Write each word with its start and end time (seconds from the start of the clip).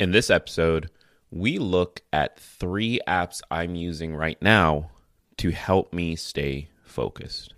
In 0.00 0.10
this 0.10 0.28
episode, 0.28 0.90
we 1.30 1.58
look 1.58 2.02
at 2.12 2.36
three 2.40 2.98
apps 3.06 3.42
I'm 3.48 3.76
using 3.76 4.16
right 4.16 4.36
now 4.42 4.90
to 5.36 5.52
help 5.52 5.92
me 5.92 6.16
stay 6.16 6.66
focused. 6.82 7.54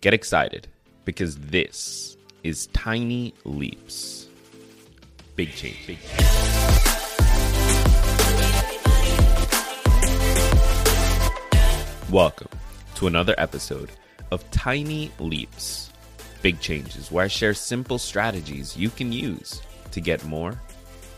Get 0.00 0.14
excited 0.14 0.68
because 1.04 1.36
this 1.36 2.16
is 2.44 2.68
Tiny 2.68 3.34
Leaps. 3.44 4.28
Big 5.34 5.50
change. 5.50 5.84
Big 5.88 5.98
change. 6.00 6.22
Welcome 12.08 12.50
to 12.94 13.08
another 13.08 13.34
episode 13.36 13.90
of 14.30 14.48
Tiny 14.52 15.10
Leaps. 15.18 15.90
Big 16.40 16.60
changes 16.60 17.10
where 17.10 17.24
I 17.24 17.28
share 17.28 17.52
simple 17.52 17.98
strategies 17.98 18.76
you 18.76 18.90
can 18.90 19.10
use 19.10 19.60
to 19.90 20.00
get 20.00 20.24
more 20.24 20.56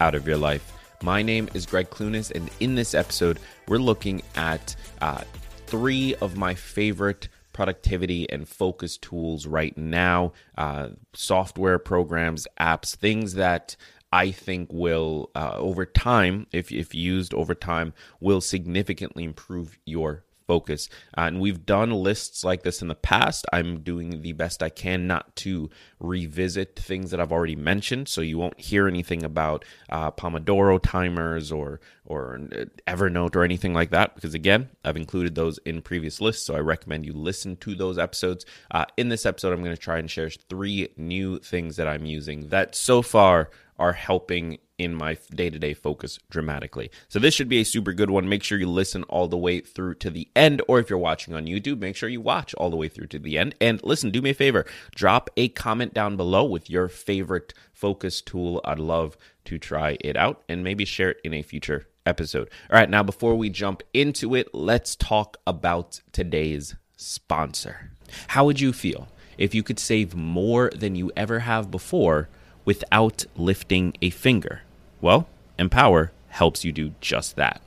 out 0.01 0.15
of 0.15 0.27
your 0.27 0.37
life. 0.37 0.73
My 1.03 1.23
name 1.23 1.49
is 1.55 1.67
Greg 1.67 1.91
Clunis, 1.91 2.31
and 2.31 2.51
in 2.61 2.75
this 2.75 2.95
episode, 2.95 3.39
we're 3.69 3.79
looking 3.79 4.23
at 4.35 4.75
uh, 5.01 5.23
three 5.67 6.15
of 6.17 6.37
my 6.37 6.55
favorite 6.55 7.29
productivity 7.53 8.29
and 8.31 8.49
focus 8.49 8.97
tools 8.97 9.47
right 9.47 9.77
now 9.77 10.33
uh, 10.59 10.89
software 11.13 11.79
programs, 11.79 12.47
apps, 12.59 12.95
things 12.95 13.35
that 13.35 13.77
I 14.13 14.31
think 14.31 14.73
will, 14.73 15.31
uh, 15.35 15.53
over 15.55 15.87
time, 15.87 16.47
if, 16.53 16.73
if 16.73 16.95
used 16.95 17.33
over 17.33 17.55
time, 17.55 17.93
will 18.19 18.41
significantly 18.41 19.25
improve 19.25 19.79
your 19.85 20.25
focus. 20.51 20.89
Uh, 21.17 21.29
and 21.29 21.39
we've 21.39 21.65
done 21.65 21.93
lists 21.93 22.43
like 22.43 22.65
this 22.65 22.83
in 22.83 22.89
the 22.89 22.95
past. 22.97 23.47
I'm 23.53 23.83
doing 23.83 24.23
the 24.23 24.33
best 24.33 24.65
I 24.65 24.69
can 24.69 25.07
not 25.07 25.37
to 25.37 25.71
revisit 26.01 26.77
things 26.77 27.13
that 27.13 27.21
I've 27.21 27.31
already 27.31 27.55
mentioned, 27.55 28.09
so 28.09 28.21
you 28.21 28.37
won't 28.37 28.59
hear 28.59 28.89
anything 28.89 29.23
about 29.23 29.65
uh, 29.91 30.11
Pomodoro 30.11 30.83
timers 30.83 31.53
or 31.53 31.79
or 32.11 32.41
Evernote 32.89 33.37
or 33.37 33.45
anything 33.45 33.73
like 33.73 33.91
that. 33.91 34.17
Because 34.17 34.35
again, 34.35 34.69
I've 34.85 34.97
included 34.97 35.37
those 35.37 35.59
in 35.59 35.81
previous 35.81 36.21
lists, 36.21 36.45
so 36.45 36.57
I 36.57 36.59
recommend 36.59 37.07
you 37.07 37.13
listen 37.13 37.57
to 37.59 37.77
those 37.77 37.99
episodes. 37.99 38.45
Uh, 38.73 38.85
in 38.97 39.11
this 39.11 39.25
episode, 39.25 39.53
I'm 39.53 39.63
going 39.63 39.77
to 39.77 39.81
try 39.81 39.99
and 39.99 40.11
share 40.11 40.29
three 40.29 40.89
new 40.97 41.39
things 41.39 41.77
that 41.77 41.87
I'm 41.87 42.07
using 42.07 42.49
that 42.49 42.75
so 42.75 43.01
far 43.01 43.51
are 43.79 43.93
helping 43.93 44.59
in 44.77 44.95
my 44.95 45.17
day 45.31 45.51
to 45.51 45.59
day 45.59 45.73
focus 45.73 46.19
dramatically. 46.31 46.91
So, 47.09 47.21
this 47.21 47.33
should 47.33 47.49
be 47.49 47.61
a 47.61 47.65
super 47.65 47.93
good 47.93 48.11
one. 48.11 48.29
Make 48.29 48.43
sure 48.43 48.59
you 48.59 48.69
listen 48.69 49.05
all 49.05 49.29
the 49.29 49.39
way 49.39 49.61
through 49.61 49.95
to 49.97 50.11
the 50.11 50.29
end. 50.35 50.63
Or 50.67 50.81
if 50.81 50.91
you're 50.91 50.99
watching 50.99 51.33
on 51.35 51.47
YouTube, 51.47 51.79
make 51.79 51.95
sure 51.95 52.09
you 52.09 52.21
watch 52.21 52.55
all 52.55 52.71
the 52.71 52.77
way 52.77 52.89
through 52.89 53.07
to 53.09 53.21
the 53.21 53.39
end. 53.39 53.55
And 53.61 53.81
listen, 53.85 54.11
do 54.11 54.21
me 54.21 54.31
a 54.31 54.35
favor 54.35 54.67
drop 54.97 55.31
a 55.37 55.49
comment 55.49 55.95
down 55.95 56.17
below 56.17 56.45
with 56.45 56.69
your 56.69 56.89
favorite 56.89 57.55
focus 57.73 58.21
tool. 58.21 58.61
I'd 58.65 58.81
love 58.81 59.17
to 59.45 59.59
try 59.59 59.97
it 60.01 60.17
out 60.17 60.43
and 60.49 60.65
maybe 60.65 60.85
share 60.85 61.11
it 61.11 61.21
in 61.23 61.35
a 61.35 61.43
future 61.43 61.87
episode. 62.07 62.51
All 62.71 62.79
right, 62.79 62.91
now 62.91 63.03
before 63.03 63.35
we 63.35 63.51
jump 63.51 63.83
into 63.93 64.35
it, 64.35 64.55
let's 64.55 64.97
talk 64.97 65.37
about 65.47 66.01
today's 66.13 66.75
sponsor. 66.97 67.93
How 68.29 68.45
would 68.45 68.61
you 68.61 68.73
feel 68.73 69.09
if 69.39 69.55
you 69.55 69.63
could 69.63 69.79
save 69.79 70.15
more 70.15 70.71
than 70.75 70.97
you 70.97 71.13
ever 71.17 71.41
have 71.41 71.71
before 71.71 72.29
without 72.65 73.25
lifting 73.37 73.95
a 74.03 74.11
finger? 74.11 74.63
Well, 75.01 75.29
Empower 75.59 76.13
helps 76.29 76.65
you 76.65 76.73
do 76.73 76.95
just 77.01 77.37
that. 77.37 77.61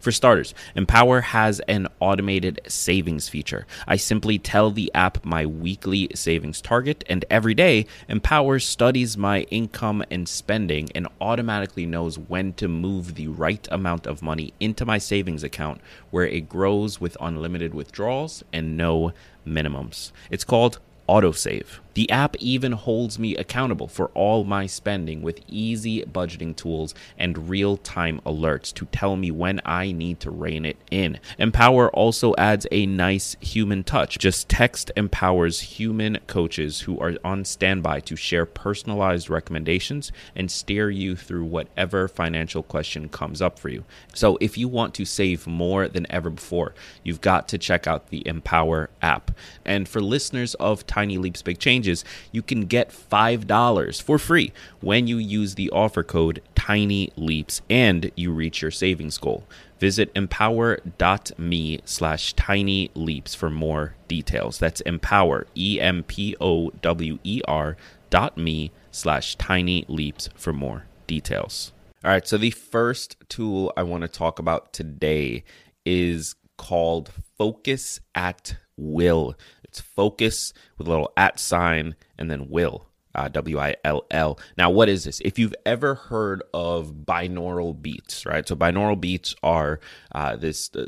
For 0.00 0.12
starters, 0.12 0.54
Empower 0.74 1.20
has 1.20 1.60
an 1.60 1.88
automated 2.00 2.60
savings 2.66 3.28
feature. 3.28 3.66
I 3.86 3.96
simply 3.96 4.38
tell 4.38 4.70
the 4.70 4.90
app 4.94 5.24
my 5.24 5.46
weekly 5.46 6.08
savings 6.14 6.60
target, 6.60 7.04
and 7.08 7.24
every 7.30 7.54
day, 7.54 7.86
Empower 8.08 8.58
studies 8.58 9.16
my 9.16 9.42
income 9.50 10.04
and 10.10 10.28
spending 10.28 10.88
and 10.94 11.08
automatically 11.20 11.86
knows 11.86 12.18
when 12.18 12.52
to 12.54 12.68
move 12.68 13.14
the 13.14 13.28
right 13.28 13.66
amount 13.70 14.06
of 14.06 14.22
money 14.22 14.52
into 14.60 14.84
my 14.84 14.98
savings 14.98 15.42
account 15.42 15.80
where 16.10 16.26
it 16.26 16.48
grows 16.48 17.00
with 17.00 17.16
unlimited 17.20 17.74
withdrawals 17.74 18.42
and 18.52 18.76
no 18.76 19.12
minimums. 19.46 20.12
It's 20.30 20.44
called 20.44 20.78
autosave. 21.08 21.78
The 21.98 22.10
app 22.12 22.36
even 22.36 22.70
holds 22.70 23.18
me 23.18 23.34
accountable 23.34 23.88
for 23.88 24.06
all 24.14 24.44
my 24.44 24.66
spending 24.66 25.20
with 25.20 25.40
easy 25.48 26.04
budgeting 26.04 26.54
tools 26.54 26.94
and 27.18 27.48
real 27.48 27.76
time 27.76 28.20
alerts 28.24 28.72
to 28.74 28.84
tell 28.92 29.16
me 29.16 29.32
when 29.32 29.60
I 29.64 29.90
need 29.90 30.20
to 30.20 30.30
rein 30.30 30.64
it 30.64 30.76
in. 30.92 31.18
Empower 31.38 31.90
also 31.90 32.36
adds 32.38 32.68
a 32.70 32.86
nice 32.86 33.34
human 33.40 33.82
touch. 33.82 34.16
Just 34.16 34.48
text 34.48 34.92
Empower's 34.96 35.58
human 35.58 36.18
coaches 36.28 36.82
who 36.82 37.00
are 37.00 37.16
on 37.24 37.44
standby 37.44 37.98
to 38.02 38.14
share 38.14 38.46
personalized 38.46 39.28
recommendations 39.28 40.12
and 40.36 40.52
steer 40.52 40.90
you 40.90 41.16
through 41.16 41.46
whatever 41.46 42.06
financial 42.06 42.62
question 42.62 43.08
comes 43.08 43.42
up 43.42 43.58
for 43.58 43.70
you. 43.70 43.82
So, 44.14 44.38
if 44.40 44.56
you 44.56 44.68
want 44.68 44.94
to 44.94 45.04
save 45.04 45.48
more 45.48 45.88
than 45.88 46.06
ever 46.10 46.30
before, 46.30 46.74
you've 47.02 47.20
got 47.20 47.48
to 47.48 47.58
check 47.58 47.88
out 47.88 48.10
the 48.10 48.24
Empower 48.24 48.88
app. 49.02 49.32
And 49.64 49.88
for 49.88 50.00
listeners 50.00 50.54
of 50.54 50.86
Tiny 50.86 51.18
Leaps 51.18 51.42
Big 51.42 51.58
Changes, 51.58 51.87
changes, 51.88 52.04
you 52.32 52.42
can 52.42 52.62
get 52.62 52.90
$5 52.90 54.02
for 54.02 54.18
free 54.18 54.52
when 54.80 55.06
you 55.06 55.18
use 55.18 55.54
the 55.54 55.70
offer 55.70 56.02
code 56.02 56.42
Tiny 56.54 57.10
Leaps 57.16 57.62
and 57.70 58.10
you 58.14 58.32
reach 58.32 58.62
your 58.62 58.70
savings 58.70 59.18
goal. 59.18 59.44
Visit 59.78 60.10
empower.me 60.14 61.80
slash 61.84 62.32
tiny 62.34 62.90
leaps 62.94 63.34
for 63.34 63.48
more 63.48 63.94
details. 64.08 64.58
That's 64.58 64.80
empower, 64.80 65.46
E 65.54 65.80
M 65.80 66.02
P 66.02 66.34
O 66.40 66.70
W 66.70 67.18
E 67.22 67.40
R 67.46 67.76
dot 68.10 68.36
me 68.36 68.72
slash 68.90 69.36
tiny 69.36 69.84
leaps 69.88 70.30
for 70.34 70.52
more 70.52 70.86
details. 71.06 71.72
All 72.04 72.10
right, 72.10 72.26
so 72.26 72.36
the 72.36 72.50
first 72.50 73.16
tool 73.28 73.72
I 73.76 73.84
want 73.84 74.02
to 74.02 74.08
talk 74.08 74.40
about 74.40 74.72
today 74.72 75.44
is 75.86 76.34
called 76.56 77.12
Focus 77.36 78.00
at 78.16 78.56
Will. 78.76 79.36
Focus 79.78 80.52
with 80.76 80.86
a 80.86 80.90
little 80.90 81.12
at 81.16 81.38
sign 81.38 81.96
and 82.18 82.30
then 82.30 82.48
will. 82.48 82.86
Uh, 83.14 83.26
w 83.28 83.58
I 83.58 83.74
L 83.84 84.04
L. 84.10 84.38
Now, 84.56 84.70
what 84.70 84.88
is 84.88 85.04
this? 85.04 85.20
If 85.24 85.38
you've 85.38 85.54
ever 85.66 85.94
heard 85.94 86.42
of 86.54 87.04
binaural 87.04 87.80
beats, 87.80 88.24
right? 88.26 88.46
So, 88.46 88.54
binaural 88.54 89.00
beats 89.00 89.34
are 89.42 89.80
uh, 90.12 90.36
this 90.36 90.70
uh, 90.76 90.86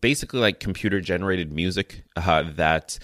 basically 0.00 0.40
like 0.40 0.60
computer 0.60 1.00
generated 1.00 1.52
music 1.52 2.02
uh, 2.16 2.42
that 2.56 2.98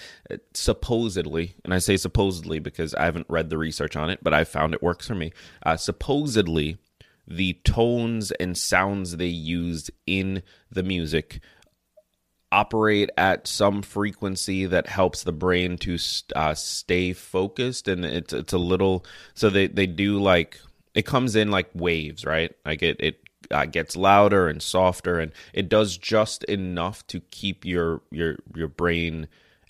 supposedly, 0.52 1.54
and 1.64 1.72
I 1.72 1.78
say 1.78 1.96
supposedly 1.96 2.58
because 2.58 2.94
I 2.94 3.04
haven't 3.04 3.26
read 3.30 3.50
the 3.50 3.56
research 3.58 3.96
on 3.96 4.10
it, 4.10 4.18
but 4.22 4.34
I 4.34 4.44
found 4.44 4.74
it 4.74 4.82
works 4.82 5.06
for 5.06 5.14
me. 5.14 5.32
Uh, 5.64 5.76
supposedly, 5.76 6.76
the 7.26 7.54
tones 7.64 8.30
and 8.32 8.58
sounds 8.58 9.16
they 9.16 9.26
used 9.26 9.90
in 10.06 10.42
the 10.70 10.82
music 10.82 11.40
operate 12.54 13.10
at 13.16 13.48
some 13.48 13.82
frequency 13.82 14.64
that 14.64 14.86
helps 14.86 15.24
the 15.24 15.32
brain 15.32 15.76
to 15.76 15.98
uh, 16.36 16.54
stay 16.54 17.12
focused 17.12 17.88
and 17.88 18.04
it's 18.04 18.32
it's 18.32 18.52
a 18.52 18.58
little 18.58 19.04
so 19.34 19.50
they 19.50 19.66
they 19.66 19.86
do 19.88 20.20
like 20.20 20.60
it 20.94 21.04
comes 21.04 21.34
in 21.34 21.50
like 21.50 21.68
waves 21.74 22.24
right? 22.24 22.54
Like 22.64 22.82
it 22.82 22.96
it 23.00 23.20
uh, 23.50 23.66
gets 23.66 23.96
louder 23.96 24.48
and 24.48 24.62
softer 24.62 25.18
and 25.18 25.32
it 25.52 25.68
does 25.68 25.98
just 25.98 26.44
enough 26.44 27.04
to 27.08 27.18
keep 27.30 27.64
your 27.64 28.02
your 28.12 28.36
your 28.54 28.68
brain 28.68 29.26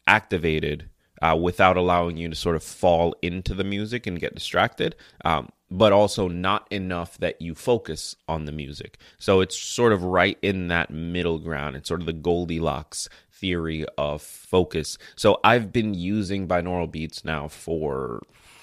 activated 0.06 0.90
uh, 1.22 1.34
without 1.40 1.78
allowing 1.78 2.18
you 2.18 2.28
to 2.28 2.34
sort 2.34 2.54
of 2.54 2.62
fall 2.62 3.14
into 3.22 3.54
the 3.54 3.64
music 3.64 4.06
and 4.06 4.20
get 4.20 4.34
distracted. 4.34 4.94
Um, 5.24 5.48
but 5.74 5.92
also 5.92 6.28
not 6.28 6.68
enough 6.70 7.18
that 7.18 7.42
you 7.42 7.52
focus 7.52 8.14
on 8.28 8.44
the 8.44 8.52
music. 8.52 8.96
So 9.18 9.40
it's 9.40 9.58
sort 9.58 9.92
of 9.92 10.04
right 10.04 10.38
in 10.40 10.68
that 10.68 10.90
middle 10.90 11.40
ground. 11.40 11.74
It's 11.74 11.88
sort 11.88 11.98
of 12.00 12.06
the 12.06 12.12
Goldilocks 12.12 13.08
theory 13.32 13.84
of 13.98 14.22
focus. 14.22 14.98
So 15.16 15.40
I've 15.42 15.72
been 15.72 15.92
using 15.92 16.46
binaural 16.46 16.90
beats 16.90 17.24
now 17.24 17.48
for 17.48 18.22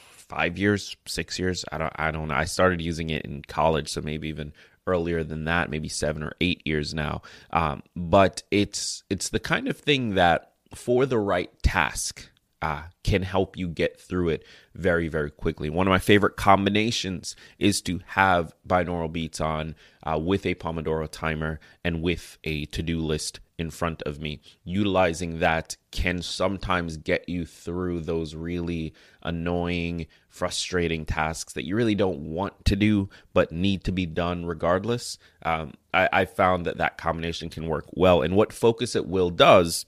five 0.09 0.57
years, 0.57 0.95
six 1.05 1.38
years. 1.38 1.66
I 1.69 1.79
don't, 1.79 1.94
I 1.97 2.11
don't 2.11 2.29
know. 2.29 2.35
I 2.35 2.45
started 2.45 2.79
using 2.79 3.09
it 3.09 3.25
in 3.25 3.41
college, 3.41 3.89
so 3.89 3.99
maybe 3.99 4.29
even 4.29 4.53
earlier 4.88 5.22
than 5.25 5.43
that, 5.46 5.69
maybe 5.69 5.90
seven 5.90 6.23
or 6.23 6.31
eight 6.40 6.61
years 6.66 6.93
now. 6.93 7.23
Um, 7.52 7.84
but 7.93 8.43
it's 8.52 9.03
it's 9.09 9.29
the 9.29 9.40
kind 9.40 9.67
of 9.67 9.78
thing 9.78 10.16
that 10.16 10.53
for 10.73 11.05
the 11.05 11.19
right 11.19 11.52
task 11.61 12.29
uh, 12.61 12.84
can 13.03 13.23
help 13.23 13.58
you 13.58 13.67
get 13.67 13.99
through 13.99 14.29
it 14.29 14.46
very, 14.75 15.08
very 15.08 15.31
quickly. 15.31 15.69
One 15.69 15.87
of 15.87 15.91
my 15.91 15.99
favorite 15.99 16.35
combinations 16.35 17.35
is 17.58 17.81
to 17.84 17.99
have 18.08 18.53
binaural 18.67 19.11
beats 19.11 19.41
on 19.41 19.75
uh, 20.03 20.19
with 20.19 20.46
a 20.46 20.55
Pomodoro 20.55 21.09
timer 21.09 21.59
and 21.84 22.02
with 22.02 22.37
a 22.43 22.66
to 22.66 22.84
do 22.84 22.99
list 22.99 23.40
in 23.58 23.72
front 23.72 24.02
of 24.03 24.19
me. 24.19 24.41
Utilizing 24.63 25.40
that 25.40 25.78
can 25.91 26.22
sometimes 26.22 26.97
get 26.97 27.28
you 27.28 27.46
through 27.46 28.02
those 28.02 28.35
really 28.35 28.93
annoying, 29.23 30.08
frustrating 30.29 31.05
tasks 31.05 31.53
that 31.53 31.66
you 31.66 31.75
really 31.75 31.96
don't 31.96 32.19
want 32.19 32.66
to 32.66 32.75
do 32.75 33.09
but 33.34 33.52
need 33.52 33.84
to 33.85 33.91
be 33.91 34.05
done 34.05 34.46
regardless. 34.46 35.17
Um, 35.43 35.73
I, 35.93 36.09
I 36.11 36.25
found 36.25 36.66
that 36.66 36.78
that 36.78 36.97
combination 36.97 37.49
can 37.49 37.67
work 37.67 37.85
well. 37.93 38.22
And 38.22 38.35
what 38.35 38.53
Focus 38.53 38.96
at 38.96 39.08
Will 39.08 39.29
does 39.29 39.85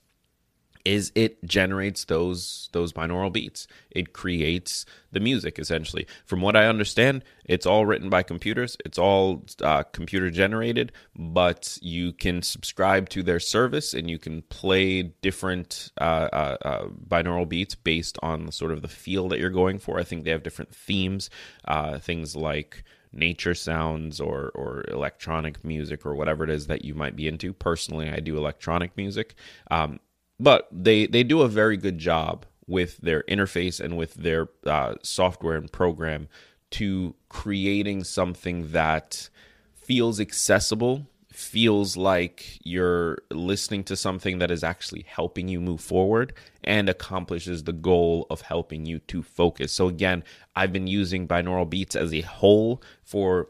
is 0.86 1.12
it 1.16 1.44
generates 1.46 2.06
those 2.06 2.70
those 2.74 2.94
binaural 2.94 3.32
beats. 3.32 3.68
It 3.92 4.14
creates 4.14 4.86
the 5.12 5.20
music 5.20 5.60
essentially. 5.60 6.08
From 6.26 6.42
what 6.42 6.56
i 6.56 6.66
understand 6.66 7.24
it's 7.46 7.66
all 7.66 7.86
written 7.86 8.10
by 8.10 8.24
computers. 8.24 8.78
It's 8.86 8.98
all 8.98 9.46
uh, 9.62 9.84
computer 9.84 10.30
generated 10.30 10.92
but 11.16 11.78
you 11.82 12.14
can 12.14 12.42
subscribe 12.42 13.10
to 13.10 13.24
their 13.24 13.40
service 13.40 13.94
and 13.94 14.10
you 14.10 14.20
can 14.20 14.42
play 14.44 15.04
different 15.04 15.92
uh, 16.00 16.30
uh, 16.32 16.58
uh 16.62 16.86
binaural 17.08 17.48
beats 17.48 17.76
based 17.76 18.18
on 18.22 18.52
sort 18.52 18.72
of 18.72 18.82
the 18.82 18.88
feel 18.88 19.28
that 19.30 19.40
you're 19.40 19.50
going 19.50 19.80
for. 19.80 20.00
I 20.00 20.04
think 20.04 20.24
they 20.24 20.32
have 20.32 20.44
different 20.44 20.74
themes 20.74 21.30
uh, 21.66 22.00
things 22.00 22.36
like 22.36 22.84
nature 23.14 23.54
sounds 23.54 24.20
or 24.20 24.52
or 24.56 24.84
electronic 24.90 25.64
music 25.64 26.06
or 26.06 26.16
whatever 26.16 26.44
it 26.44 26.50
is 26.50 26.68
that 26.68 26.84
you 26.84 26.94
might 26.94 27.16
be 27.16 27.28
into. 27.28 27.54
Personally, 27.54 28.10
I 28.10 28.20
do 28.20 28.38
electronic 28.38 28.98
music, 28.98 29.36
um, 29.70 30.00
but 30.44 30.68
they 30.72 31.07
they 31.07 31.24
do 31.24 31.42
a 31.42 31.48
very 31.48 31.78
good 31.78 31.98
job 31.98 32.45
with 32.68 32.98
their 32.98 33.24
interface 33.24 33.80
and 33.80 33.98
with 33.98 34.13
their 34.16 34.50
uh, 34.66 34.95
software 35.01 35.56
and 35.56 35.72
program 35.72 36.28
to 36.72 37.16
creating 37.30 38.04
something 38.04 38.72
that 38.72 39.30
feels 39.75 40.19
accessible 40.19 41.07
feels 41.31 41.98
like 41.98 42.60
you're 42.63 43.18
listening 43.31 43.84
to 43.84 43.95
something 43.95 44.38
that 44.38 44.51
is 44.51 44.63
actually 44.63 45.04
helping 45.07 45.48
you 45.48 45.60
move 45.60 45.81
forward 45.81 46.34
and 46.63 46.88
accomplishes 46.88 47.63
the 47.63 47.74
goal 47.74 48.28
of 48.30 48.42
helping 48.42 48.86
you 48.86 49.00
to 49.00 49.24
focus. 49.24 49.72
So, 49.74 49.88
again, 49.88 50.24
I've 50.56 50.72
been 50.72 50.88
using 50.88 51.28
binaural 51.28 51.69
beats 51.69 51.96
as 51.96 52.13
a 52.13 52.22
whole 52.22 52.84
for 53.04 53.50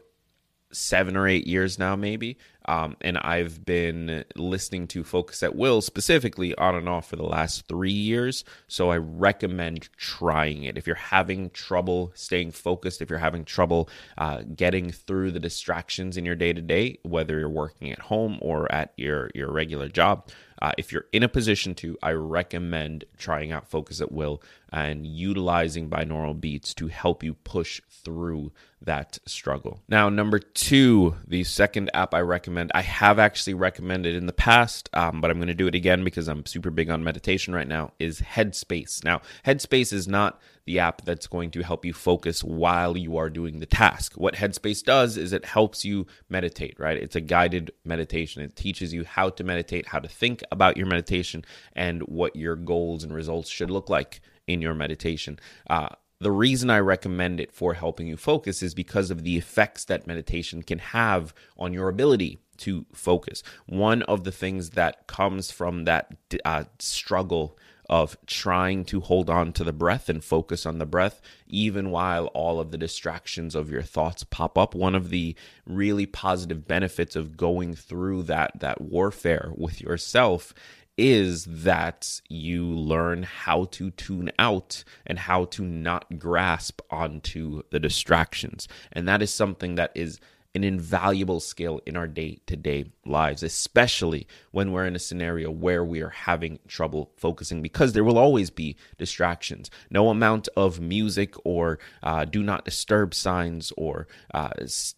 seven 0.72 1.16
or 1.16 1.28
eight 1.28 1.46
years 1.46 1.78
now, 1.78 1.94
maybe. 1.94 2.38
Um, 2.66 2.96
and 3.00 3.18
I've 3.18 3.64
been 3.64 4.24
listening 4.36 4.86
to 4.88 5.04
Focus 5.04 5.42
at 5.42 5.54
Will 5.54 5.80
specifically 5.80 6.54
on 6.56 6.74
and 6.74 6.88
off 6.88 7.08
for 7.08 7.16
the 7.16 7.22
last 7.24 7.66
three 7.68 7.92
years. 7.92 8.44
So 8.68 8.90
I 8.90 8.96
recommend 8.96 9.88
trying 9.96 10.64
it. 10.64 10.78
If 10.78 10.86
you're 10.86 10.96
having 10.96 11.50
trouble 11.50 12.12
staying 12.14 12.52
focused, 12.52 13.02
if 13.02 13.10
you're 13.10 13.18
having 13.18 13.44
trouble 13.44 13.88
uh, 14.16 14.42
getting 14.54 14.90
through 14.90 15.32
the 15.32 15.40
distractions 15.40 16.16
in 16.16 16.24
your 16.24 16.36
day 16.36 16.52
to 16.52 16.62
day, 16.62 16.98
whether 17.02 17.38
you're 17.38 17.48
working 17.48 17.92
at 17.92 17.98
home 17.98 18.38
or 18.40 18.70
at 18.72 18.92
your, 18.96 19.30
your 19.34 19.52
regular 19.52 19.88
job, 19.88 20.28
uh, 20.62 20.72
if 20.78 20.92
you're 20.92 21.04
in 21.12 21.22
a 21.22 21.28
position 21.28 21.74
to, 21.74 21.98
I 22.02 22.12
recommend 22.12 23.04
trying 23.18 23.52
out 23.52 23.68
Focus 23.68 24.00
at 24.00 24.12
Will 24.12 24.40
and 24.72 25.06
utilizing 25.06 25.90
binaural 25.90 26.40
beats 26.40 26.72
to 26.74 26.88
help 26.88 27.22
you 27.22 27.34
push 27.34 27.82
through 27.90 28.52
that 28.80 29.18
struggle. 29.26 29.82
Now, 29.88 30.08
number 30.08 30.38
two, 30.38 31.16
the 31.26 31.44
second 31.44 31.90
app 31.92 32.14
I 32.14 32.20
recommend, 32.20 32.53
I 32.74 32.82
have 32.82 33.18
actually 33.18 33.54
recommended 33.54 34.14
in 34.14 34.26
the 34.26 34.32
past, 34.32 34.88
um, 34.92 35.20
but 35.20 35.30
I'm 35.30 35.38
going 35.38 35.48
to 35.48 35.54
do 35.54 35.66
it 35.66 35.74
again 35.74 36.04
because 36.04 36.28
I'm 36.28 36.46
super 36.46 36.70
big 36.70 36.90
on 36.90 37.04
meditation 37.04 37.54
right 37.54 37.68
now, 37.68 37.92
is 37.98 38.20
Headspace. 38.20 39.04
Now, 39.04 39.22
Headspace 39.44 39.92
is 39.92 40.08
not 40.08 40.40
the 40.66 40.78
app 40.78 41.04
that's 41.04 41.26
going 41.26 41.50
to 41.50 41.62
help 41.62 41.84
you 41.84 41.92
focus 41.92 42.42
while 42.42 42.96
you 42.96 43.16
are 43.16 43.28
doing 43.28 43.60
the 43.60 43.66
task. 43.66 44.14
What 44.14 44.34
Headspace 44.34 44.82
does 44.82 45.16
is 45.16 45.32
it 45.32 45.44
helps 45.44 45.84
you 45.84 46.06
meditate, 46.28 46.78
right? 46.78 46.96
It's 46.96 47.16
a 47.16 47.20
guided 47.20 47.70
meditation. 47.84 48.42
It 48.42 48.56
teaches 48.56 48.94
you 48.94 49.04
how 49.04 49.30
to 49.30 49.44
meditate, 49.44 49.88
how 49.88 49.98
to 49.98 50.08
think 50.08 50.42
about 50.50 50.76
your 50.76 50.86
meditation, 50.86 51.44
and 51.74 52.02
what 52.02 52.36
your 52.36 52.56
goals 52.56 53.04
and 53.04 53.12
results 53.12 53.50
should 53.50 53.70
look 53.70 53.90
like 53.90 54.20
in 54.46 54.62
your 54.62 54.74
meditation. 54.74 55.38
Uh, 55.68 55.88
the 56.20 56.30
reason 56.30 56.70
I 56.70 56.78
recommend 56.78 57.40
it 57.40 57.52
for 57.52 57.74
helping 57.74 58.06
you 58.06 58.16
focus 58.16 58.62
is 58.62 58.74
because 58.74 59.10
of 59.10 59.24
the 59.24 59.36
effects 59.36 59.84
that 59.86 60.06
meditation 60.06 60.62
can 60.62 60.78
have 60.78 61.34
on 61.58 61.72
your 61.72 61.88
ability 61.88 62.38
to 62.58 62.86
focus. 62.92 63.42
One 63.66 64.02
of 64.02 64.24
the 64.24 64.32
things 64.32 64.70
that 64.70 65.06
comes 65.06 65.50
from 65.50 65.84
that 65.84 66.14
uh, 66.44 66.64
struggle 66.78 67.58
of 67.90 68.16
trying 68.26 68.84
to 68.84 69.00
hold 69.00 69.28
on 69.28 69.52
to 69.52 69.64
the 69.64 69.72
breath 69.72 70.08
and 70.08 70.24
focus 70.24 70.64
on 70.64 70.78
the 70.78 70.86
breath, 70.86 71.20
even 71.46 71.90
while 71.90 72.26
all 72.28 72.58
of 72.58 72.70
the 72.70 72.78
distractions 72.78 73.54
of 73.54 73.70
your 73.70 73.82
thoughts 73.82 74.24
pop 74.24 74.56
up. 74.56 74.74
One 74.74 74.94
of 74.94 75.10
the 75.10 75.36
really 75.66 76.06
positive 76.06 76.66
benefits 76.66 77.14
of 77.14 77.36
going 77.36 77.74
through 77.74 78.22
that, 78.24 78.60
that 78.60 78.80
warfare 78.80 79.52
with 79.54 79.80
yourself 79.80 80.54
is 80.96 81.44
that 81.44 82.20
you 82.28 82.64
learn 82.66 83.24
how 83.24 83.64
to 83.64 83.90
tune 83.90 84.30
out 84.38 84.84
and 85.06 85.18
how 85.18 85.44
to 85.46 85.62
not 85.62 86.18
grasp 86.18 86.80
onto 86.90 87.62
the 87.70 87.80
distractions. 87.80 88.68
And 88.92 89.08
that 89.08 89.22
is 89.22 89.32
something 89.32 89.74
that 89.74 89.90
is 89.94 90.20
an 90.54 90.62
invaluable 90.62 91.40
skill 91.40 91.80
in 91.84 91.96
our 91.96 92.06
day 92.06 92.38
to 92.46 92.56
day 92.56 92.84
lives, 93.04 93.42
especially 93.42 94.26
when 94.52 94.70
we're 94.70 94.86
in 94.86 94.94
a 94.94 95.00
scenario 95.00 95.50
where 95.50 95.84
we 95.84 96.00
are 96.00 96.10
having 96.10 96.60
trouble 96.68 97.10
focusing 97.16 97.60
because 97.60 97.92
there 97.92 98.04
will 98.04 98.18
always 98.18 98.50
be 98.50 98.76
distractions. 98.96 99.68
No 99.90 100.10
amount 100.10 100.48
of 100.56 100.80
music 100.80 101.34
or 101.44 101.80
uh, 102.04 102.24
do 102.24 102.42
not 102.42 102.64
disturb 102.64 103.14
signs 103.14 103.72
or 103.76 104.06
uh, 104.32 104.50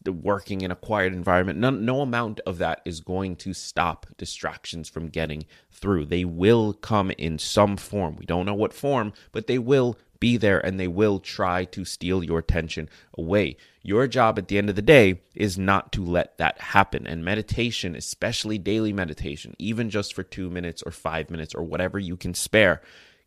working 0.06 0.60
in 0.60 0.70
a 0.70 0.76
quiet 0.76 1.14
environment, 1.14 1.58
no, 1.58 1.70
no 1.70 2.02
amount 2.02 2.40
of 2.40 2.58
that 2.58 2.82
is 2.84 3.00
going 3.00 3.37
to 3.37 3.54
stop 3.54 4.06
distractions 4.19 4.90
from 4.90 5.08
getting 5.08 5.46
through. 5.76 6.06
They 6.06 6.25
will 6.25 6.73
come 6.73 7.11
in 7.12 7.38
some 7.38 7.76
form. 7.76 8.17
We 8.17 8.26
don't 8.26 8.46
know 8.46 8.55
what 8.55 8.73
form, 8.73 9.12
but 9.32 9.46
they 9.46 9.58
will 9.58 9.99
be 10.19 10.37
there 10.37 10.64
and 10.64 10.81
they 10.81 10.88
will 10.88 11.20
try 11.20 11.64
to 11.67 11.84
steal 11.84 12.25
your 12.25 12.38
attention 12.38 12.88
away. 13.17 13.56
Your 13.82 14.06
job 14.06 14.38
at 14.38 14.49
the 14.49 14.58
end 14.58 14.70
of 14.70 14.76
the 14.76 14.82
day 14.82 15.20
is 15.34 15.58
not 15.58 15.93
to 15.93 16.02
let 16.02 16.38
that 16.38 16.61
happen. 16.61 17.06
And 17.06 17.25
meditation, 17.25 17.94
especially 17.94 18.58
daily 18.58 18.93
meditation, 18.93 19.55
even 19.58 19.90
just 19.90 20.14
for 20.14 20.23
two 20.23 20.50
minutes 20.50 20.82
or 20.82 20.90
five 20.90 21.31
minutes 21.31 21.55
or 21.55 21.62
whatever 21.62 21.99
you 21.99 22.17
can 22.17 22.34
spare, 22.34 22.81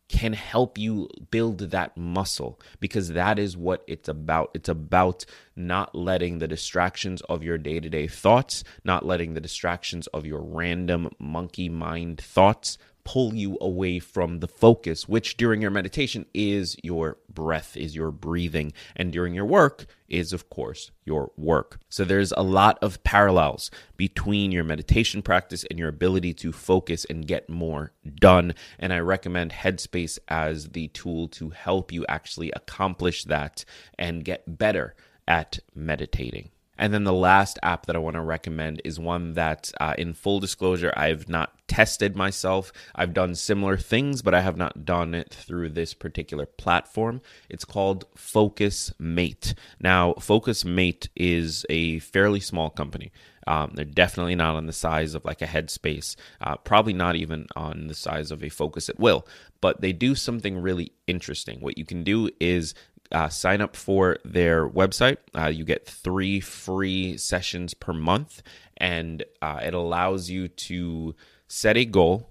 can 0.09 0.33
help 0.33 0.77
you 0.77 1.07
build 1.29 1.59
that 1.59 1.95
muscle 1.95 2.59
because 2.79 3.09
that 3.09 3.39
is 3.39 3.55
what 3.55 3.83
it's 3.87 4.09
about. 4.09 4.49
It's 4.53 4.67
about 4.67 5.23
not 5.55 5.93
letting 5.95 6.39
the 6.39 6.47
distractions 6.47 7.21
of 7.21 7.43
your 7.43 7.57
day 7.57 7.79
to 7.79 7.89
day 7.89 8.07
thoughts, 8.07 8.63
not 8.83 9.05
letting 9.05 9.35
the 9.35 9.41
distractions 9.41 10.07
of 10.07 10.25
your 10.25 10.41
random 10.41 11.09
monkey 11.19 11.69
mind 11.69 12.19
thoughts 12.19 12.77
pull 13.09 13.33
you 13.33 13.57
away 13.59 13.97
from 13.97 14.39
the 14.39 14.47
focus, 14.47 15.09
which 15.09 15.35
during 15.35 15.63
your 15.63 15.71
meditation 15.71 16.27
is 16.31 16.77
your 16.83 17.17
breath, 17.27 17.75
is 17.75 17.95
your 17.95 18.11
breathing, 18.11 18.71
and 18.95 19.11
during 19.11 19.33
your 19.33 19.47
work 19.47 19.87
is, 20.07 20.31
of 20.31 20.47
course, 20.51 20.91
your 21.05 21.31
work. 21.35 21.79
So 21.89 22.05
there's 22.05 22.31
a 22.33 22.43
lot 22.43 22.77
of 22.83 23.03
parallels 23.03 23.71
between 23.97 24.51
your 24.51 24.63
meditation 24.63 25.23
practice 25.23 25.65
and 25.71 25.79
your 25.79 25.89
ability 25.89 26.35
to 26.35 26.51
focus 26.51 27.03
and 27.09 27.25
get 27.25 27.49
more 27.49 27.93
done. 28.21 28.53
And 28.77 28.93
I 28.93 28.99
recommend 28.99 29.53
Headspace 29.53 30.19
as 30.27 30.69
the 30.69 30.89
tool 30.89 31.29
to 31.29 31.49
help 31.49 31.91
you 31.91 32.05
actually 32.07 32.51
accomplish 32.51 33.23
that 33.23 33.65
and 33.97 34.23
get 34.23 34.59
better 34.59 34.93
at 35.27 35.57
meditating. 35.73 36.51
And 36.79 36.93
then 36.93 37.03
the 37.03 37.13
last 37.13 37.59
app 37.61 37.85
that 37.85 37.95
I 37.95 37.99
want 37.99 38.15
to 38.15 38.21
recommend 38.21 38.81
is 38.85 38.97
one 38.99 39.33
that, 39.33 39.69
uh, 39.81 39.93
in 39.97 40.13
full 40.13 40.39
disclosure, 40.39 40.93
I've 40.95 41.27
not 41.27 41.51
tested 41.67 42.15
myself. 42.15 42.71
I've 42.95 43.13
done 43.13 43.35
similar 43.35 43.75
things, 43.77 44.21
but 44.21 44.33
I 44.33 44.39
have 44.39 44.55
not 44.55 44.85
done 44.85 45.13
it 45.13 45.29
through 45.29 45.69
this 45.69 45.93
particular 45.93 46.45
platform. 46.45 47.21
It's 47.49 47.65
called 47.65 48.05
Focus 48.15 48.93
Mate. 48.97 49.53
Now, 49.81 50.13
Focus 50.13 50.63
Mate 50.63 51.09
is 51.17 51.65
a 51.69 51.99
fairly 51.99 52.39
small 52.39 52.69
company. 52.69 53.11
Um, 53.45 53.71
they're 53.73 53.83
definitely 53.83 54.35
not 54.35 54.55
on 54.55 54.67
the 54.67 54.73
size 54.73 55.15
of 55.15 55.25
like 55.25 55.41
a 55.41 55.47
Headspace, 55.47 56.15
uh, 56.39 56.55
probably 56.57 56.93
not 56.93 57.15
even 57.15 57.47
on 57.55 57.87
the 57.87 57.95
size 57.95 58.31
of 58.31 58.43
a 58.43 58.49
Focus 58.49 58.89
at 58.89 58.99
Will, 58.99 59.27
but 59.59 59.81
they 59.81 59.91
do 59.91 60.15
something 60.15 60.57
really 60.57 60.93
interesting. 61.07 61.59
What 61.59 61.77
you 61.77 61.85
can 61.85 62.03
do 62.03 62.29
is 62.39 62.73
uh, 63.11 63.29
sign 63.29 63.61
up 63.61 63.75
for 63.75 64.17
their 64.23 64.67
website. 64.67 65.17
Uh, 65.35 65.47
you 65.47 65.65
get 65.65 65.87
three 65.87 66.39
free 66.39 67.17
sessions 67.17 67.73
per 67.73 67.93
month, 67.93 68.41
and 68.77 69.23
uh, 69.41 69.59
it 69.63 69.73
allows 69.73 70.29
you 70.29 70.47
to 70.47 71.15
set 71.47 71.77
a 71.77 71.85
goal, 71.85 72.29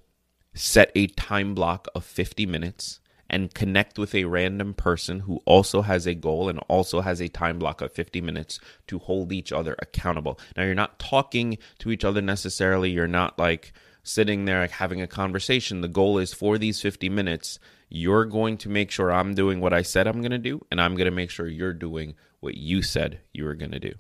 set 0.55 0.91
a 0.95 1.07
time 1.09 1.55
block 1.55 1.89
of 1.95 2.05
50 2.05 2.47
minutes, 2.47 3.01
and 3.31 3.53
connect 3.53 3.99
with 3.99 4.15
a 4.15 4.25
random 4.25 4.73
person 4.73 5.21
who 5.21 5.41
also 5.45 5.83
has 5.83 6.07
a 6.07 6.15
goal 6.15 6.49
and 6.49 6.59
also 6.69 7.01
has 7.01 7.21
a 7.21 7.29
time 7.29 7.59
block 7.59 7.81
of 7.81 7.93
50 7.93 8.21
minutes 8.21 8.59
to 8.87 8.99
hold 8.99 9.33
each 9.33 9.53
other 9.53 9.77
accountable. 9.81 10.39
Now, 10.57 10.65
you're 10.65 10.75
not 10.75 10.99
talking 10.99 11.59
to 11.81 11.91
each 11.91 12.05
other 12.05 12.23
necessarily, 12.23 12.91
you're 12.91 13.07
not 13.07 13.39
like 13.39 13.73
sitting 14.03 14.47
there 14.47 14.61
like 14.61 14.71
having 14.71 15.03
a 15.03 15.07
conversation. 15.07 15.83
The 15.83 15.89
goal 15.89 16.19
is 16.19 16.33
for 16.33 16.57
these 16.57 16.81
50 16.81 17.11
minutes 17.11 17.59
you're 17.89 18.25
going 18.25 18.59
to 18.59 18.69
make 18.69 18.91
sure 18.91 19.13
I'm 19.13 19.35
doing 19.35 19.61
what 19.61 19.73
I 19.73 19.83
said 19.83 20.07
I'm 20.07 20.21
going 20.21 20.31
to 20.33 20.39
do, 20.39 20.65
and 20.71 20.81
I'm 20.81 20.95
going 20.95 21.07
to 21.07 21.15
make 21.15 21.31
sure 21.31 21.47
you're 21.47 21.73
doing 21.73 22.15
what 22.41 22.57
you 22.57 22.83
said 22.83 23.21
you 23.33 23.45
were 23.45 23.55
going 23.55 23.73
to 23.73 23.81
do. 23.81 23.95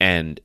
And 0.00 0.40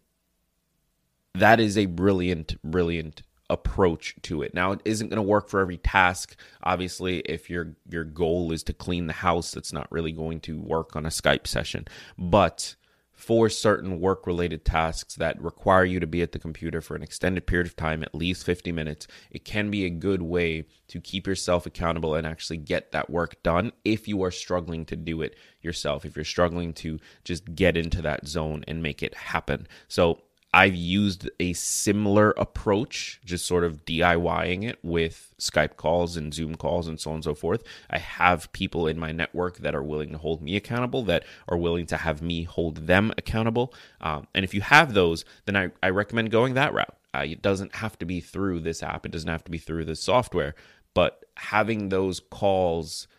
that 1.34 1.60
is 1.60 1.78
a 1.78 1.86
brilliant, 1.86 2.62
brilliant 2.64 3.22
approach 3.50 4.16
to 4.24 4.42
it. 4.42 4.54
Now 4.54 4.72
it 4.72 4.82
isn't 4.86 5.10
going 5.10 5.18
to 5.18 5.22
work 5.22 5.50
for 5.50 5.60
every 5.60 5.78
task. 5.78 6.36
Obviously, 6.64 7.20
if 7.20 7.50
your 7.50 7.76
your 7.90 8.04
goal 8.04 8.52
is 8.52 8.64
to 8.64 8.74
clean 8.74 9.08
the 9.08 9.14
house, 9.14 9.52
that's 9.52 9.74
not 9.74 9.92
really 9.92 10.12
going 10.12 10.40
to 10.42 10.60
work 10.60 10.96
on 10.96 11.06
a 11.06 11.10
Skype 11.10 11.48
session. 11.48 11.88
But 12.18 12.76
for 13.16 13.50
certain 13.50 14.00
work 14.00 14.28
related 14.28 14.66
tasks 14.66 15.16
that 15.16 15.42
require 15.42 15.86
you 15.86 16.00
to 16.00 16.08
be 16.08 16.22
at 16.22 16.34
the 16.34 16.40
computer 16.40 16.82
for 16.82 16.96
an 16.96 17.02
extended 17.02 17.48
period 17.48 17.66
of 17.66 17.76
time, 17.76 18.04
at 18.04 18.14
least 18.14 18.46
50 18.46 18.72
minutes, 18.72 19.08
it 19.32 19.46
can 19.46 19.72
be 19.72 19.86
a 19.86 19.90
good 19.90 20.22
way 20.22 20.66
to 20.90 21.00
keep 21.00 21.26
yourself 21.26 21.66
accountable 21.66 22.14
and 22.14 22.28
actually 22.28 22.58
get 22.58 22.92
that 22.92 23.10
work 23.10 23.42
done 23.42 23.72
if 23.84 24.08
you 24.08 24.22
are 24.24 24.32
struggling 24.32 24.86
to 24.86 24.96
do 24.96 25.22
it 25.22 25.36
yourself, 25.62 26.06
if 26.06 26.16
you're 26.16 26.26
struggling 26.26 26.74
to 26.74 27.00
just 27.24 27.56
get 27.56 27.78
into 27.78 28.02
that 28.02 28.28
zone 28.28 28.64
and 28.68 28.84
make 28.84 29.02
it 29.02 29.16
happen. 29.16 29.68
So, 29.88 30.22
I've 30.56 30.74
used 30.74 31.30
a 31.38 31.52
similar 31.52 32.34
approach, 32.38 33.20
just 33.26 33.46
sort 33.46 33.66
of 33.66 33.84
DIYing 33.84 34.64
it 34.64 34.80
with 34.84 35.34
Skype 35.38 35.76
calls 35.76 36.16
and 36.16 36.34
Zoom 36.34 36.56
calls 36.56 36.88
and 36.88 36.98
so 36.98 37.10
on 37.10 37.16
and 37.16 37.24
so 37.26 37.36
forth. 37.36 37.62
I 37.90 37.98
have 37.98 38.50
people 38.54 38.88
in 38.88 38.98
my 38.98 39.12
network 39.12 39.58
that 39.58 39.76
are 39.76 39.84
willing 39.84 40.14
to 40.14 40.18
hold 40.18 40.42
me 40.42 40.56
accountable, 40.56 41.04
that 41.04 41.26
are 41.50 41.58
willing 41.58 41.86
to 41.88 41.98
have 41.98 42.22
me 42.22 42.44
hold 42.44 42.88
them 42.88 43.12
accountable. 43.18 43.74
Um, 44.00 44.28
and 44.34 44.46
if 44.46 44.54
you 44.54 44.62
have 44.62 44.94
those, 44.94 45.26
then 45.44 45.58
I, 45.58 45.72
I 45.84 45.90
recommend 45.90 46.32
going 46.32 46.54
that 46.54 46.74
route. 46.74 46.96
Uh, 47.14 47.26
it 47.28 47.42
doesn't 47.42 47.76
have 47.76 48.00
to 48.00 48.06
be 48.06 48.22
through 48.22 48.62
this 48.62 48.82
app, 48.82 49.06
it 49.06 49.12
doesn't 49.12 49.30
have 49.30 49.44
to 49.44 49.52
be 49.52 49.58
through 49.58 49.84
this 49.84 50.02
software, 50.02 50.56
but 50.94 51.26
having 51.36 51.90
those 51.90 52.22
calls 52.22 53.10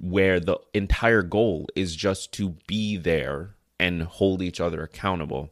where 0.00 0.40
the 0.40 0.56
entire 0.72 1.22
goal 1.22 1.66
is 1.76 1.94
just 1.94 2.32
to 2.32 2.56
be 2.66 2.96
there 2.96 3.56
and 3.78 4.04
hold 4.04 4.40
each 4.40 4.58
other 4.58 4.82
accountable 4.82 5.50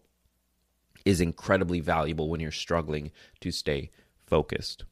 is 1.04 1.20
incredibly 1.20 1.80
valuable 1.80 2.28
when 2.28 2.40
you're 2.40 2.50
struggling 2.50 3.11
to 3.40 3.50
stay 3.50 3.90
focused. 4.26 4.84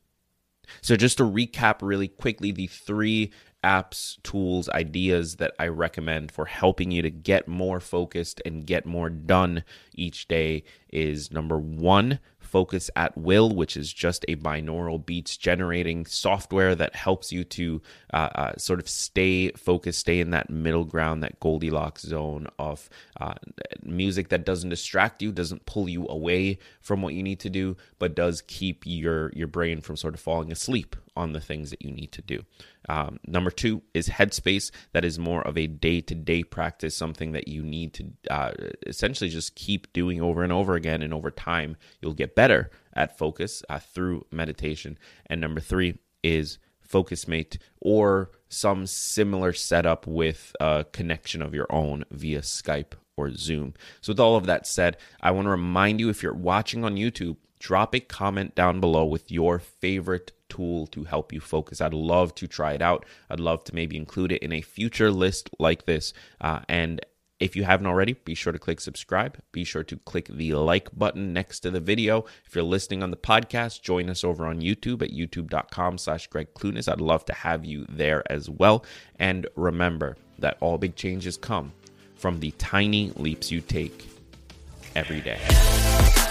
So, 0.80 0.96
just 0.96 1.18
to 1.18 1.24
recap 1.24 1.76
really 1.82 2.08
quickly, 2.08 2.52
the 2.52 2.68
three 2.68 3.32
apps, 3.62 4.22
tools, 4.22 4.68
ideas 4.70 5.36
that 5.36 5.54
I 5.58 5.68
recommend 5.68 6.32
for 6.32 6.46
helping 6.46 6.90
you 6.90 7.02
to 7.02 7.10
get 7.10 7.46
more 7.48 7.80
focused 7.80 8.40
and 8.44 8.66
get 8.66 8.86
more 8.86 9.08
done 9.10 9.64
each 9.94 10.28
day 10.28 10.64
is 10.90 11.30
number 11.30 11.58
one, 11.58 12.18
Focus 12.38 12.90
at 12.96 13.16
Will, 13.16 13.54
which 13.54 13.78
is 13.78 13.90
just 13.90 14.26
a 14.28 14.36
binaural 14.36 15.04
beats 15.04 15.38
generating 15.38 16.04
software 16.04 16.74
that 16.74 16.94
helps 16.94 17.32
you 17.32 17.44
to 17.44 17.80
uh, 18.12 18.28
uh, 18.34 18.56
sort 18.58 18.78
of 18.78 18.88
stay 18.88 19.50
focused, 19.52 20.00
stay 20.00 20.20
in 20.20 20.30
that 20.30 20.50
middle 20.50 20.84
ground, 20.84 21.22
that 21.22 21.40
Goldilocks 21.40 22.02
zone 22.02 22.46
of 22.58 22.90
uh, 23.18 23.34
music 23.82 24.28
that 24.28 24.44
doesn't 24.44 24.68
distract 24.68 25.22
you, 25.22 25.32
doesn't 25.32 25.64
pull 25.64 25.88
you 25.88 26.06
away 26.08 26.58
from 26.82 27.00
what 27.00 27.14
you 27.14 27.22
need 27.22 27.40
to 27.40 27.48
do, 27.48 27.76
but 27.98 28.14
does 28.14 28.42
keep 28.42 28.82
your 28.84 29.32
your 29.32 29.46
brain 29.46 29.80
from 29.80 29.96
sort 29.96 30.12
of 30.12 30.20
falling 30.20 30.52
asleep 30.52 30.94
on 31.16 31.32
the 31.32 31.40
things 31.40 31.70
that 31.70 31.82
you 31.82 31.90
need 31.90 32.12
to 32.12 32.22
do. 32.22 32.42
Um, 32.88 33.18
number 33.26 33.50
two 33.50 33.82
is 33.94 34.08
Headspace. 34.08 34.70
That 34.92 35.04
is 35.04 35.18
more 35.18 35.42
of 35.46 35.56
a 35.58 35.66
day 35.66 36.00
to 36.00 36.14
day 36.14 36.42
practice, 36.42 36.96
something 36.96 37.32
that 37.32 37.48
you 37.48 37.62
need 37.62 37.94
to 37.94 38.04
uh, 38.30 38.52
essentially 38.86 39.30
just 39.30 39.54
keep 39.54 39.92
doing 39.92 40.20
over 40.20 40.42
and 40.42 40.52
over 40.52 40.74
again. 40.74 41.02
And 41.02 41.12
over 41.12 41.30
time, 41.30 41.76
you'll 42.00 42.14
get 42.14 42.34
better 42.34 42.70
at 42.94 43.18
focus 43.18 43.62
uh, 43.68 43.78
through 43.78 44.26
meditation. 44.30 44.98
And 45.26 45.40
number 45.40 45.60
three 45.60 45.98
is 46.22 46.58
FocusMate 46.88 47.58
or 47.80 48.30
some 48.48 48.86
similar 48.86 49.52
setup 49.52 50.06
with 50.06 50.54
a 50.60 50.84
connection 50.92 51.42
of 51.42 51.54
your 51.54 51.66
own 51.70 52.04
via 52.10 52.40
Skype 52.40 52.92
or 53.16 53.34
Zoom. 53.34 53.74
So, 54.00 54.12
with 54.12 54.20
all 54.20 54.36
of 54.36 54.46
that 54.46 54.66
said, 54.66 54.96
I 55.20 55.30
want 55.30 55.46
to 55.46 55.50
remind 55.50 56.00
you 56.00 56.08
if 56.08 56.22
you're 56.22 56.34
watching 56.34 56.84
on 56.84 56.96
YouTube, 56.96 57.36
drop 57.58 57.94
a 57.94 58.00
comment 58.00 58.54
down 58.54 58.80
below 58.80 59.04
with 59.04 59.30
your 59.30 59.58
favorite 59.58 60.32
tool 60.52 60.86
to 60.88 61.04
help 61.04 61.32
you 61.32 61.40
focus. 61.40 61.80
I'd 61.80 61.94
love 61.94 62.34
to 62.36 62.46
try 62.46 62.72
it 62.72 62.82
out. 62.82 63.06
I'd 63.30 63.40
love 63.40 63.64
to 63.64 63.74
maybe 63.74 63.96
include 63.96 64.32
it 64.32 64.42
in 64.42 64.52
a 64.52 64.60
future 64.60 65.10
list 65.10 65.50
like 65.58 65.86
this. 65.86 66.12
Uh, 66.40 66.60
and 66.68 67.00
if 67.40 67.56
you 67.56 67.64
haven't 67.64 67.86
already, 67.86 68.12
be 68.12 68.34
sure 68.34 68.52
to 68.52 68.58
click 68.58 68.80
subscribe. 68.80 69.38
Be 69.50 69.64
sure 69.64 69.82
to 69.84 69.96
click 69.96 70.28
the 70.28 70.54
like 70.54 70.96
button 70.96 71.32
next 71.32 71.60
to 71.60 71.70
the 71.70 71.80
video. 71.80 72.24
If 72.44 72.54
you're 72.54 72.64
listening 72.64 73.02
on 73.02 73.10
the 73.10 73.16
podcast, 73.16 73.82
join 73.82 74.08
us 74.08 74.22
over 74.22 74.46
on 74.46 74.60
YouTube 74.60 75.02
at 75.02 75.10
youtube.com 75.10 75.98
slash 75.98 76.28
Greg 76.28 76.48
Clunis. 76.54 76.90
I'd 76.90 77.00
love 77.00 77.24
to 77.24 77.32
have 77.32 77.64
you 77.64 77.86
there 77.88 78.22
as 78.30 78.48
well. 78.48 78.84
And 79.18 79.48
remember 79.56 80.16
that 80.38 80.56
all 80.60 80.78
big 80.78 80.94
changes 80.94 81.36
come 81.36 81.72
from 82.14 82.38
the 82.38 82.52
tiny 82.52 83.10
leaps 83.16 83.50
you 83.50 83.60
take 83.60 84.06
every 84.94 85.20
day. 85.20 86.21